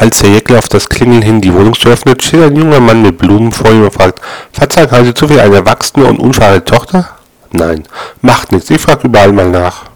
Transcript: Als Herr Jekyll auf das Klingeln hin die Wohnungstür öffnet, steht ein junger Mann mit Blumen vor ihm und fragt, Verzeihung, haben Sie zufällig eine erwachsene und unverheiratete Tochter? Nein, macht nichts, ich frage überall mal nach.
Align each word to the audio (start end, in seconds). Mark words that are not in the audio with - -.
Als 0.00 0.22
Herr 0.22 0.30
Jekyll 0.30 0.56
auf 0.56 0.68
das 0.68 0.88
Klingeln 0.88 1.22
hin 1.22 1.40
die 1.40 1.52
Wohnungstür 1.52 1.90
öffnet, 1.90 2.22
steht 2.22 2.40
ein 2.40 2.54
junger 2.54 2.78
Mann 2.78 3.02
mit 3.02 3.18
Blumen 3.18 3.50
vor 3.50 3.72
ihm 3.72 3.82
und 3.82 3.92
fragt, 3.92 4.20
Verzeihung, 4.52 4.92
haben 4.92 5.04
Sie 5.04 5.12
zufällig 5.12 5.42
eine 5.42 5.56
erwachsene 5.56 6.06
und 6.06 6.20
unverheiratete 6.20 6.72
Tochter? 6.72 7.08
Nein, 7.50 7.82
macht 8.20 8.52
nichts, 8.52 8.70
ich 8.70 8.80
frage 8.80 9.08
überall 9.08 9.32
mal 9.32 9.50
nach. 9.50 9.86